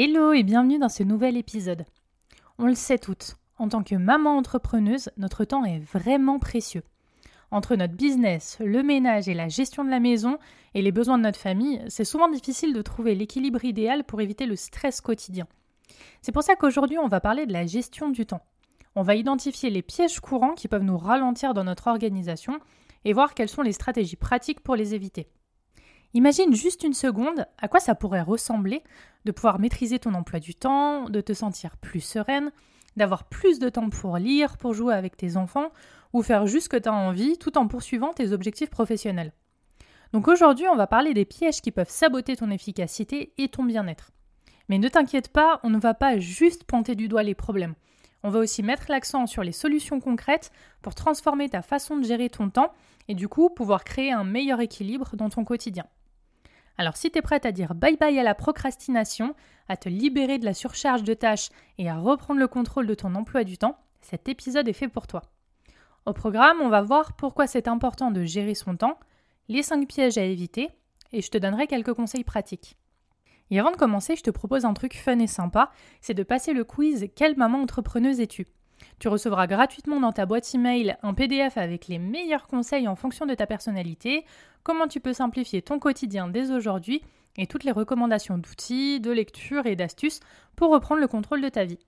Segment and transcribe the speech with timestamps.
[0.00, 1.84] Hello et bienvenue dans ce nouvel épisode.
[2.56, 6.84] On le sait toutes, en tant que maman entrepreneuse, notre temps est vraiment précieux.
[7.50, 10.38] Entre notre business, le ménage et la gestion de la maison
[10.74, 14.46] et les besoins de notre famille, c'est souvent difficile de trouver l'équilibre idéal pour éviter
[14.46, 15.48] le stress quotidien.
[16.22, 18.46] C'est pour ça qu'aujourd'hui on va parler de la gestion du temps.
[18.94, 22.60] On va identifier les pièges courants qui peuvent nous ralentir dans notre organisation
[23.04, 25.26] et voir quelles sont les stratégies pratiques pour les éviter.
[26.14, 28.82] Imagine juste une seconde à quoi ça pourrait ressembler
[29.24, 32.50] de pouvoir maîtriser ton emploi du temps, de te sentir plus sereine,
[32.96, 35.70] d'avoir plus de temps pour lire, pour jouer avec tes enfants,
[36.14, 39.32] ou faire juste ce que tu as envie tout en poursuivant tes objectifs professionnels.
[40.12, 44.10] Donc aujourd'hui, on va parler des pièges qui peuvent saboter ton efficacité et ton bien-être.
[44.70, 47.74] Mais ne t'inquiète pas, on ne va pas juste pointer du doigt les problèmes.
[48.22, 50.50] On va aussi mettre l'accent sur les solutions concrètes
[50.82, 52.72] pour transformer ta façon de gérer ton temps
[53.06, 55.84] et du coup pouvoir créer un meilleur équilibre dans ton quotidien.
[56.78, 59.34] Alors si tu es prête à dire bye bye à la procrastination,
[59.68, 63.16] à te libérer de la surcharge de tâches et à reprendre le contrôle de ton
[63.16, 65.22] emploi du temps, cet épisode est fait pour toi.
[66.06, 68.98] Au programme, on va voir pourquoi c'est important de gérer son temps,
[69.48, 70.70] les 5 pièges à éviter,
[71.12, 72.76] et je te donnerai quelques conseils pratiques.
[73.50, 76.52] Et avant de commencer, je te propose un truc fun et sympa, c'est de passer
[76.52, 78.46] le quiz Quelle maman entrepreneuse es-tu?
[78.98, 83.26] Tu recevras gratuitement dans ta boîte email un PDF avec les meilleurs conseils en fonction
[83.26, 84.24] de ta personnalité,
[84.62, 87.02] comment tu peux simplifier ton quotidien dès aujourd'hui
[87.36, 90.20] et toutes les recommandations d'outils, de lecture et d'astuces
[90.56, 91.78] pour reprendre le contrôle de ta vie.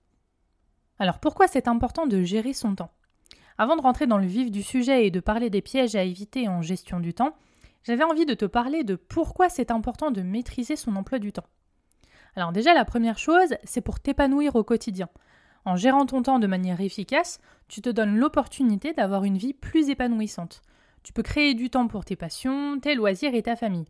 [0.99, 2.91] Alors pourquoi c'est important de gérer son temps?
[3.57, 6.47] Avant de rentrer dans le vif du sujet et de parler des pièges à éviter
[6.47, 7.35] en gestion du temps,
[7.83, 11.47] j'avais envie de te parler de pourquoi c'est important de maîtriser son emploi du temps.
[12.35, 15.09] Alors déjà la première chose, c'est pour t'épanouir au quotidien.
[15.65, 19.89] En gérant ton temps de manière efficace, tu te donnes l'opportunité d'avoir une vie plus
[19.89, 20.61] épanouissante.
[21.03, 23.87] Tu peux créer du temps pour tes passions, tes loisirs et ta famille.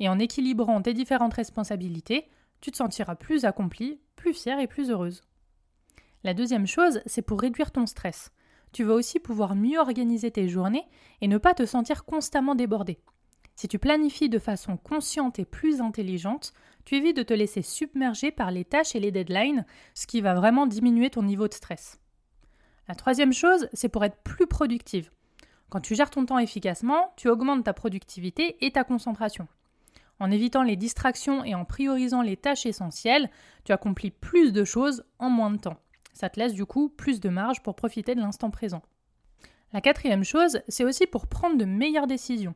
[0.00, 2.28] Et en équilibrant tes différentes responsabilités,
[2.60, 5.22] tu te sentiras plus accomplie, plus fière et plus heureuse.
[6.24, 8.32] La deuxième chose, c'est pour réduire ton stress.
[8.72, 10.86] Tu vas aussi pouvoir mieux organiser tes journées
[11.20, 12.98] et ne pas te sentir constamment débordé.
[13.56, 16.52] Si tu planifies de façon consciente et plus intelligente,
[16.84, 20.34] tu évites de te laisser submerger par les tâches et les deadlines, ce qui va
[20.34, 22.00] vraiment diminuer ton niveau de stress.
[22.88, 25.10] La troisième chose, c'est pour être plus productive.
[25.70, 29.48] Quand tu gères ton temps efficacement, tu augmentes ta productivité et ta concentration.
[30.20, 33.30] En évitant les distractions et en priorisant les tâches essentielles,
[33.64, 35.78] tu accomplis plus de choses en moins de temps.
[36.12, 38.82] Ça te laisse du coup plus de marge pour profiter de l'instant présent.
[39.72, 42.54] La quatrième chose, c'est aussi pour prendre de meilleures décisions.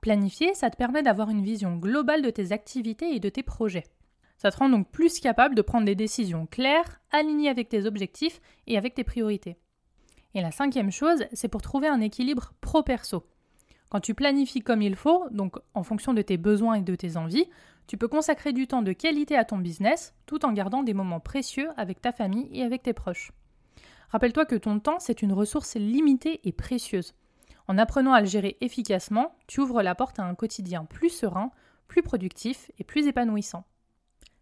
[0.00, 3.84] Planifier, ça te permet d'avoir une vision globale de tes activités et de tes projets.
[4.36, 8.40] Ça te rend donc plus capable de prendre des décisions claires, alignées avec tes objectifs
[8.68, 9.56] et avec tes priorités.
[10.34, 13.26] Et la cinquième chose, c'est pour trouver un équilibre pro-perso.
[13.90, 17.16] Quand tu planifies comme il faut, donc en fonction de tes besoins et de tes
[17.16, 17.48] envies,
[17.86, 21.20] tu peux consacrer du temps de qualité à ton business tout en gardant des moments
[21.20, 23.32] précieux avec ta famille et avec tes proches.
[24.10, 27.14] Rappelle-toi que ton temps, c'est une ressource limitée et précieuse.
[27.68, 31.50] En apprenant à le gérer efficacement, tu ouvres la porte à un quotidien plus serein,
[31.86, 33.64] plus productif et plus épanouissant.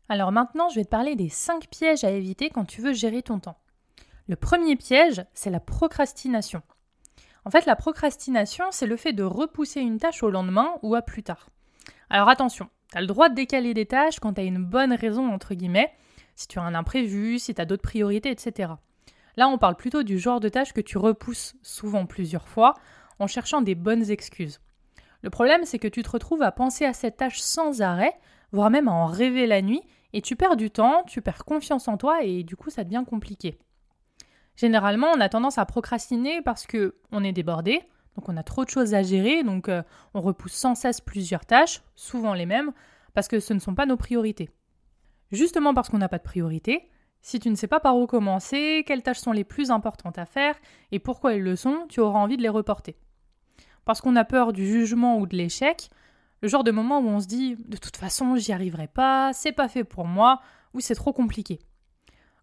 [0.09, 3.23] Alors maintenant, je vais te parler des 5 pièges à éviter quand tu veux gérer
[3.23, 3.59] ton temps.
[4.29, 6.63] Le premier piège, c'est la procrastination.
[7.45, 11.03] En fait, la procrastination, c'est le fait de repousser une tâche au lendemain ou à
[11.03, 11.49] plus tard.
[12.11, 14.93] Alors attention, tu as le droit de décaler des tâches quand tu as une bonne
[14.93, 15.93] raison, entre guillemets,
[16.37, 18.75] si tu as un imprévu, si tu as d'autres priorités, etc.
[19.37, 22.75] Là, on parle plutôt du genre de tâches que tu repousses souvent plusieurs fois
[23.19, 24.61] en cherchant des bonnes excuses.
[25.23, 28.17] Le problème, c'est que tu te retrouves à penser à cette tâche sans arrêt,
[28.53, 29.83] voire même à en rêver la nuit,
[30.13, 33.05] et tu perds du temps, tu perds confiance en toi, et du coup, ça devient
[33.09, 33.59] compliqué.
[34.57, 37.83] Généralement, on a tendance à procrastiner parce que on est débordé,
[38.17, 39.83] donc on a trop de choses à gérer, donc euh,
[40.15, 42.73] on repousse sans cesse plusieurs tâches, souvent les mêmes,
[43.13, 44.51] parce que ce ne sont pas nos priorités.
[45.33, 46.89] Justement parce qu'on n'a pas de priorité,
[47.21, 50.27] si tu ne sais pas par où commencer, quelles tâches sont les plus importantes à
[50.27, 50.55] faire
[50.93, 52.97] et pourquoi elles le sont, tu auras envie de les reporter
[53.87, 55.89] parce qu'on a peur du jugement ou de l'échec,
[56.43, 59.53] le genre de moment où on se dit de toute façon j'y arriverai pas, c'est
[59.53, 60.41] pas fait pour moi,
[60.75, 61.61] ou c'est trop compliqué.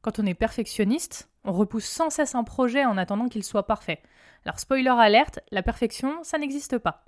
[0.02, 4.02] Quand on est perfectionniste, on repousse sans cesse un projet en attendant qu'il soit parfait.
[4.46, 7.06] Alors spoiler alerte, la perfection, ça n'existe pas.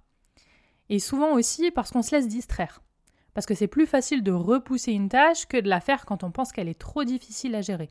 [0.89, 2.81] Et souvent aussi parce qu'on se laisse distraire.
[3.33, 6.31] parce que c'est plus facile de repousser une tâche que de la faire quand on
[6.31, 7.89] pense qu'elle est trop difficile à gérer.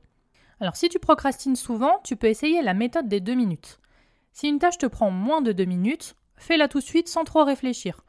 [0.61, 3.81] Alors si tu procrastines souvent, tu peux essayer la méthode des deux minutes.
[4.32, 7.44] Si une tâche te prend moins de deux minutes, fais-la tout de suite sans trop
[7.44, 8.04] réfléchir.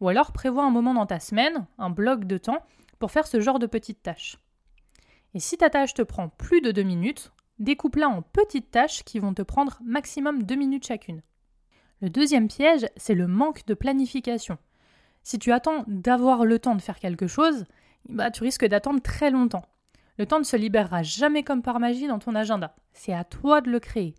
[0.00, 2.64] Ou alors prévois un moment dans ta semaine, un bloc de temps,
[2.98, 4.38] pour faire ce genre de petites tâches.
[5.34, 9.18] Et si ta tâche te prend plus de deux minutes, découpe-la en petites tâches qui
[9.18, 11.22] vont te prendre maximum deux minutes chacune.
[12.00, 14.58] Le deuxième piège, c'est le manque de planification.
[15.22, 17.66] Si tu attends d'avoir le temps de faire quelque chose,
[18.08, 19.64] bah, tu risques d'attendre très longtemps.
[20.16, 22.74] Le temps ne se libérera jamais comme par magie dans ton agenda.
[22.92, 24.14] C'est à toi de le créer.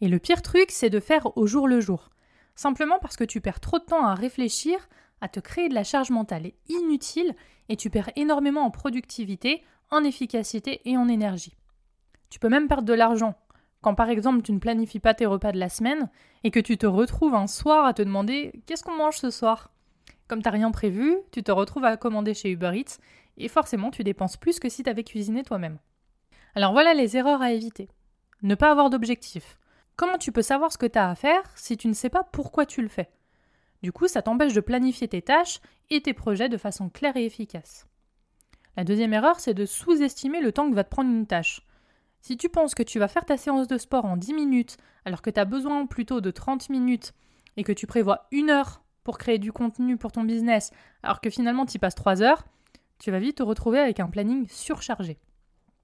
[0.00, 2.10] Et le pire truc, c'est de faire au jour le jour.
[2.54, 4.88] Simplement parce que tu perds trop de temps à réfléchir,
[5.20, 7.34] à te créer de la charge mentale inutile
[7.68, 11.56] et tu perds énormément en productivité, en efficacité et en énergie.
[12.30, 13.34] Tu peux même perdre de l'argent.
[13.80, 16.10] Quand par exemple tu ne planifies pas tes repas de la semaine
[16.42, 19.70] et que tu te retrouves un soir à te demander qu'est-ce qu'on mange ce soir?
[20.26, 22.98] Comme t'as rien prévu, tu te retrouves à commander chez Uber Eats
[23.36, 25.78] et forcément tu dépenses plus que si tu avais cuisiné toi-même.
[26.54, 27.88] Alors voilà les erreurs à éviter.
[28.42, 29.58] Ne pas avoir d'objectif.
[29.96, 32.24] Comment tu peux savoir ce que tu as à faire si tu ne sais pas
[32.24, 33.10] pourquoi tu le fais?
[33.82, 35.60] Du coup, ça t'empêche de planifier tes tâches
[35.90, 37.86] et tes projets de façon claire et efficace.
[38.76, 41.60] La deuxième erreur, c'est de sous-estimer le temps que va te prendre une tâche.
[42.20, 45.22] Si tu penses que tu vas faire ta séance de sport en 10 minutes alors
[45.22, 47.12] que tu as besoin plutôt de 30 minutes
[47.56, 51.30] et que tu prévois une heure pour créer du contenu pour ton business alors que
[51.30, 52.44] finalement tu y passes 3 heures,
[52.98, 55.18] tu vas vite te retrouver avec un planning surchargé.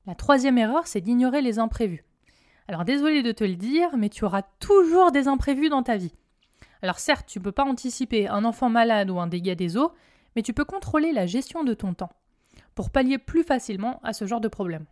[0.06, 2.04] La troisième erreur, c'est d'ignorer les imprévus.
[2.70, 6.14] Alors désolé de te le dire, mais tu auras toujours des imprévus dans ta vie.
[6.82, 9.90] Alors certes, tu ne peux pas anticiper un enfant malade ou un dégât des eaux,
[10.36, 12.12] mais tu peux contrôler la gestion de ton temps
[12.76, 14.84] pour pallier plus facilement à ce genre de problème.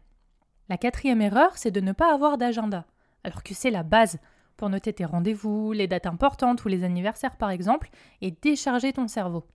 [0.69, 2.85] La quatrième erreur, c'est de ne pas avoir d'agenda,
[3.23, 4.19] alors que c'est la base
[4.57, 7.91] pour noter tes rendez-vous, les dates importantes ou les anniversaires par exemple,
[8.23, 9.47] et décharger ton cerveau.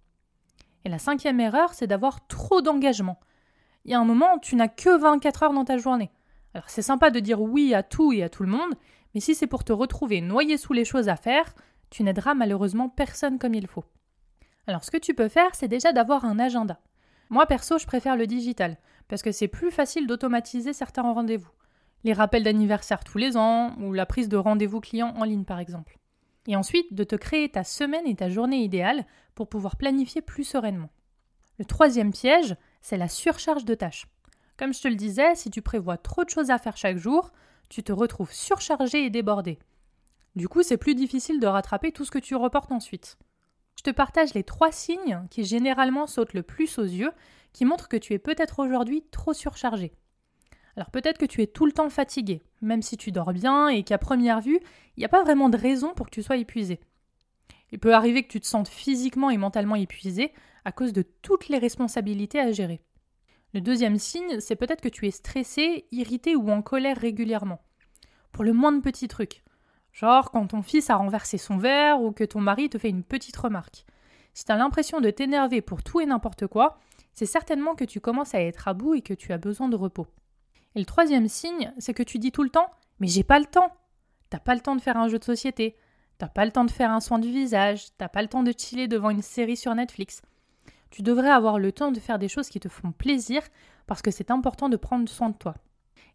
[0.85, 3.19] Et la cinquième erreur, c'est d'avoir trop d'engagement.
[3.83, 6.09] Il y a un moment, tu n'as que 24 heures dans ta journée.
[6.53, 8.73] Alors c'est sympa de dire oui à tout et à tout le monde,
[9.13, 11.53] mais si c'est pour te retrouver noyé sous les choses à faire,
[11.89, 13.85] tu n'aideras malheureusement personne comme il faut.
[14.67, 16.79] Alors ce que tu peux faire, c'est déjà d'avoir un agenda.
[17.29, 18.77] Moi perso, je préfère le digital,
[19.07, 21.51] parce que c'est plus facile d'automatiser certains rendez-vous.
[22.03, 25.59] Les rappels d'anniversaire tous les ans, ou la prise de rendez-vous client en ligne par
[25.59, 25.97] exemple.
[26.47, 30.43] Et ensuite, de te créer ta semaine et ta journée idéale pour pouvoir planifier plus
[30.43, 30.89] sereinement.
[31.57, 34.07] Le troisième piège, c'est la surcharge de tâches.
[34.57, 37.31] Comme je te le disais, si tu prévois trop de choses à faire chaque jour,
[37.69, 39.57] tu te retrouves surchargé et débordé.
[40.35, 43.17] Du coup, c'est plus difficile de rattraper tout ce que tu reportes ensuite.
[43.77, 47.11] Je te partage les trois signes qui généralement sautent le plus aux yeux,
[47.51, 49.93] qui montrent que tu es peut-être aujourd'hui trop surchargé.
[50.75, 53.83] Alors peut-être que tu es tout le temps fatigué, même si tu dors bien et
[53.83, 54.59] qu'à première vue,
[54.95, 56.79] il n'y a pas vraiment de raison pour que tu sois épuisé.
[57.71, 60.31] Il peut arriver que tu te sentes physiquement et mentalement épuisé
[60.65, 62.81] à cause de toutes les responsabilités à gérer.
[63.53, 67.61] Le deuxième signe, c'est peut-être que tu es stressé, irrité ou en colère régulièrement.
[68.31, 69.43] Pour le moindre petit truc.
[69.91, 73.03] Genre quand ton fils a renversé son verre ou que ton mari te fait une
[73.03, 73.85] petite remarque.
[74.33, 76.79] Si tu as l'impression de t'énerver pour tout et n'importe quoi,
[77.13, 79.75] c'est certainement que tu commences à être à bout et que tu as besoin de
[79.75, 80.07] repos.
[80.73, 83.45] Et le troisième signe, c'est que tu dis tout le temps Mais j'ai pas le
[83.45, 83.71] temps
[84.31, 85.75] T'as pas le temps de faire un jeu de société,
[86.17, 88.51] t'as pas le temps de faire un soin du visage, t'as pas le temps de
[88.57, 90.23] chiller devant une série sur Netflix,
[90.93, 93.41] tu devrais avoir le temps de faire des choses qui te font plaisir
[93.87, 95.55] parce que c'est important de prendre soin de toi.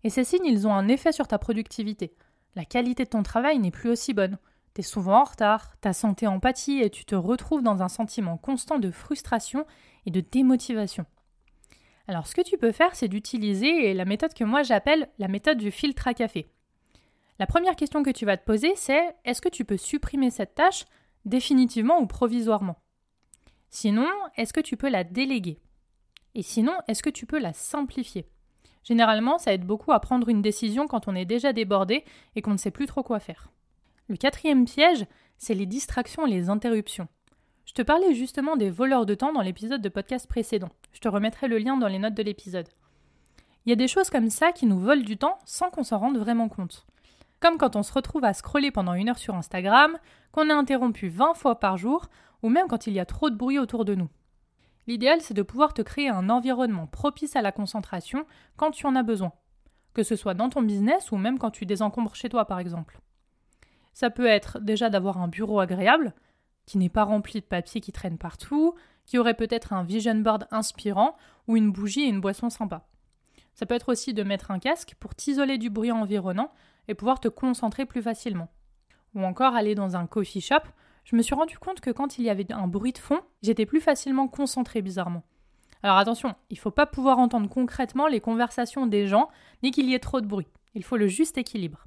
[0.05, 2.15] Et ces signes, ils ont un effet sur ta productivité.
[2.55, 4.39] La qualité de ton travail n'est plus aussi bonne.
[4.77, 8.37] Tu es souvent en retard, ta santé empathie et tu te retrouves dans un sentiment
[8.37, 9.67] constant de frustration
[10.07, 11.07] et de démotivation.
[12.07, 15.59] Alors ce que tu peux faire, c'est d'utiliser la méthode que moi j'appelle la méthode
[15.59, 16.53] du filtre à café.
[17.41, 20.55] La première question que tu vas te poser, c'est est-ce que tu peux supprimer cette
[20.55, 20.85] tâche
[21.25, 22.77] définitivement ou provisoirement?
[23.71, 25.59] Sinon, est-ce que tu peux la déléguer?
[26.35, 28.27] Et sinon, est-ce que tu peux la simplifier?
[28.85, 32.05] Généralement, ça aide beaucoup à prendre une décision quand on est déjà débordé
[32.37, 33.51] et qu'on ne sait plus trop quoi faire.
[34.09, 35.07] Le quatrième piège,
[35.37, 37.09] c'est les distractions et les interruptions.
[37.67, 40.71] Je te parlais justement des voleurs de temps dans l'épisode de podcast précédent.
[40.93, 42.69] Je te remettrai le lien dans les notes de l'épisode.
[43.67, 45.99] Il y a des choses comme ça qui nous volent du temps sans qu'on s'en
[45.99, 46.87] rende vraiment compte.
[47.41, 49.99] Comme quand on se retrouve à scroller pendant une heure sur Instagram,
[50.33, 52.09] qu'on est interrompu 20 fois par jour,
[52.43, 54.09] ou même quand il y a trop de bruit autour de nous.
[54.87, 58.25] L'idéal, c'est de pouvoir te créer un environnement propice à la concentration
[58.57, 59.33] quand tu en as besoin,
[59.93, 63.01] que ce soit dans ton business ou même quand tu désencombres chez toi, par exemple.
[63.93, 66.15] Ça peut être déjà d'avoir un bureau agréable,
[66.65, 68.75] qui n'est pas rempli de papier qui traîne partout,
[69.07, 71.17] qui aurait peut-être un vision board inspirant
[71.49, 72.87] ou une bougie et une boisson sympa.
[73.55, 76.53] Ça peut être aussi de mettre un casque pour t'isoler du bruit environnant
[76.87, 78.49] et pouvoir te concentrer plus facilement.
[79.15, 80.63] Ou encore aller dans un coffee shop
[81.09, 83.65] je me suis rendu compte que quand il y avait un bruit de fond, j'étais
[83.65, 85.23] plus facilement concentrée bizarrement.
[85.83, 89.31] Alors attention, il faut pas pouvoir entendre concrètement les conversations des gens,
[89.63, 90.49] ni qu'il y ait trop de bruit.
[90.75, 91.87] Il faut le juste équilibre.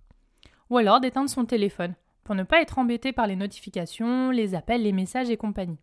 [0.71, 4.81] Ou alors d'éteindre son téléphone, pour ne pas être embêté par les notifications, les appels,
[4.81, 5.77] les messages et compagnie.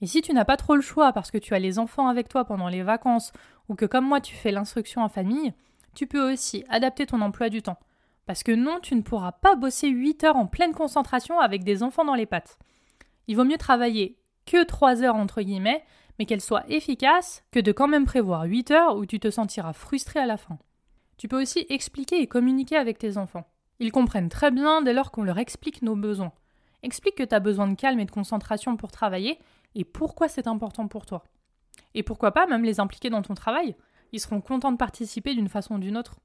[0.00, 2.28] Et si tu n'as pas trop le choix parce que tu as les enfants avec
[2.28, 3.32] toi pendant les vacances,
[3.68, 5.54] ou que comme moi tu fais l'instruction en famille,
[5.94, 7.78] tu peux aussi adapter ton emploi du temps.
[8.26, 11.82] Parce que non, tu ne pourras pas bosser 8 heures en pleine concentration avec des
[11.82, 12.58] enfants dans les pattes.
[13.26, 15.84] Il vaut mieux travailler que 3 heures entre guillemets,
[16.18, 19.72] mais qu'elles soient efficaces, que de quand même prévoir 8 heures où tu te sentiras
[19.72, 20.58] frustré à la fin.
[21.16, 23.46] Tu peux aussi expliquer et communiquer avec tes enfants.
[23.80, 26.32] Ils comprennent très bien dès lors qu'on leur explique nos besoins.
[26.82, 29.38] Explique que tu as besoin de calme et de concentration pour travailler
[29.74, 31.24] et pourquoi c'est important pour toi.
[31.94, 33.74] Et pourquoi pas même les impliquer dans ton travail
[34.12, 36.16] Ils seront contents de participer d'une façon ou d'une autre.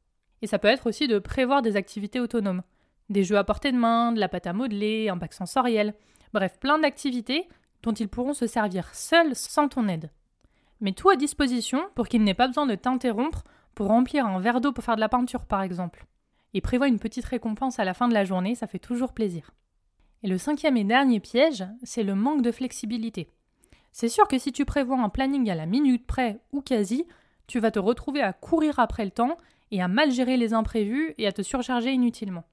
[0.42, 2.64] Et ça peut être aussi de prévoir des activités autonomes.
[3.10, 5.94] Des jeux à portée de main, de la pâte à modeler, un bac sensoriel.
[6.34, 7.48] Bref, plein d'activités
[7.82, 10.12] dont ils pourront se servir seuls sans ton aide.
[10.82, 13.44] Mets tout à disposition pour qu'ils n'aient pas besoin de t'interrompre
[13.76, 16.06] pour remplir un verre d'eau pour faire de la peinture par exemple.
[16.54, 19.52] Et prévois une petite récompense à la fin de la journée, ça fait toujours plaisir.
[20.24, 23.30] Et le cinquième et dernier piège, c'est le manque de flexibilité.
[23.92, 27.06] C'est sûr que si tu prévois un planning à la minute près ou quasi,
[27.48, 29.38] tu vas te retrouver à courir après le temps
[29.72, 32.44] et à mal gérer les imprévus et à te surcharger inutilement.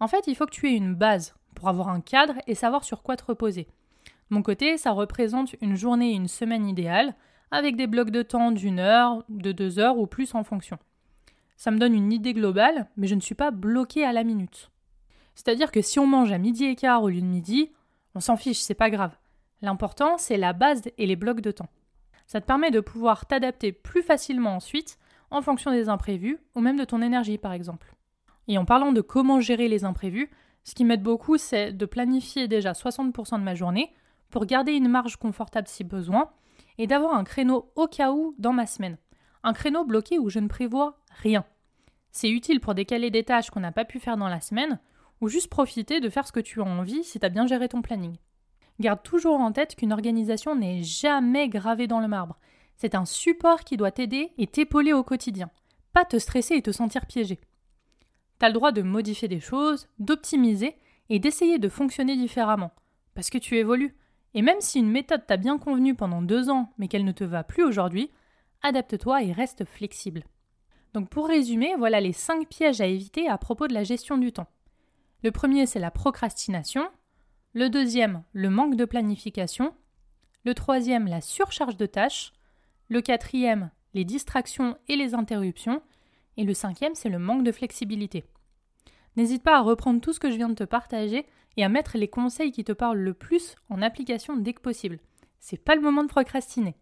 [0.00, 2.84] En fait, il faut que tu aies une base pour avoir un cadre et savoir
[2.84, 3.68] sur quoi te reposer.
[4.30, 7.14] De mon côté, ça représente une journée et une semaine idéale,
[7.50, 10.78] avec des blocs de temps d'une heure, de deux heures ou plus en fonction.
[11.56, 14.70] Ça me donne une idée globale, mais je ne suis pas bloqué à la minute.
[15.34, 17.72] C'est-à-dire que si on mange à midi et quart au lieu de midi,
[18.14, 19.16] on s'en fiche, c'est pas grave.
[19.62, 21.68] L'important, c'est la base et les blocs de temps.
[22.26, 24.98] Ça te permet de pouvoir t'adapter plus facilement ensuite
[25.30, 27.94] en fonction des imprévus ou même de ton énergie par exemple.
[28.48, 30.30] Et en parlant de comment gérer les imprévus,
[30.64, 33.92] ce qui m'aide beaucoup, c'est de planifier déjà 60% de ma journée
[34.30, 36.30] pour garder une marge confortable si besoin
[36.78, 38.98] et d'avoir un créneau au cas où dans ma semaine.
[39.42, 41.44] Un créneau bloqué où je ne prévois rien.
[42.10, 44.78] C'est utile pour décaler des tâches qu'on n'a pas pu faire dans la semaine
[45.20, 47.68] ou juste profiter de faire ce que tu as envie si tu as bien géré
[47.68, 48.16] ton planning.
[48.80, 52.38] Garde toujours en tête qu'une organisation n'est jamais gravée dans le marbre.
[52.76, 55.50] C'est un support qui doit t'aider et t'épauler au quotidien,
[55.92, 57.40] pas te stresser et te sentir piégé.
[58.38, 60.76] Tu as le droit de modifier des choses, d'optimiser
[61.08, 62.72] et d'essayer de fonctionner différemment,
[63.14, 63.94] parce que tu évolues.
[64.34, 67.24] Et même si une méthode t'a bien convenu pendant deux ans, mais qu'elle ne te
[67.24, 68.10] va plus aujourd'hui,
[68.62, 70.24] adapte-toi et reste flexible.
[70.92, 74.32] Donc pour résumer, voilà les cinq pièges à éviter à propos de la gestion du
[74.32, 74.48] temps.
[75.22, 76.88] Le premier, c'est la procrastination.
[77.52, 79.74] Le deuxième, le manque de planification.
[80.44, 82.32] Le troisième, la surcharge de tâches.
[82.88, 85.82] Le quatrième, les distractions et les interruptions.
[86.36, 88.24] Et le cinquième, c'est le manque de flexibilité.
[89.16, 91.26] N'hésite pas à reprendre tout ce que je viens de te partager
[91.56, 94.98] et à mettre les conseils qui te parlent le plus en application dès que possible.
[95.38, 96.74] C'est pas le moment de procrastiner.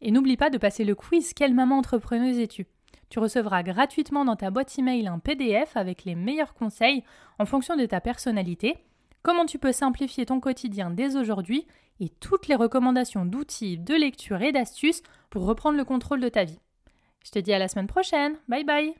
[0.00, 2.66] Et n'oublie pas de passer le quiz Quelle maman entrepreneuse es-tu?
[3.10, 7.04] Tu recevras gratuitement dans ta boîte email un PDF avec les meilleurs conseils
[7.38, 8.78] en fonction de ta personnalité
[9.24, 11.66] comment tu peux simplifier ton quotidien dès aujourd'hui
[12.00, 16.44] et toutes les recommandations d'outils, de lecture et d'astuces pour reprendre le contrôle de ta
[16.44, 16.60] vie.
[17.24, 18.36] Je te dis à la semaine prochaine.
[18.48, 18.94] Bye bye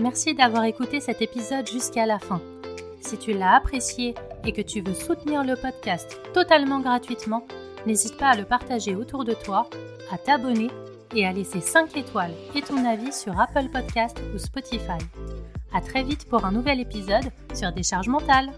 [0.00, 2.40] Merci d'avoir écouté cet épisode jusqu'à la fin.
[3.00, 7.44] Si tu l'as apprécié et que tu veux soutenir le podcast totalement gratuitement,
[7.86, 9.68] n'hésite pas à le partager autour de toi,
[10.12, 10.70] à t'abonner
[11.14, 14.98] et à laisser 5 étoiles et ton avis sur Apple Podcast ou Spotify.
[15.72, 18.50] À très vite pour un nouvel épisode sur Décharge mentale.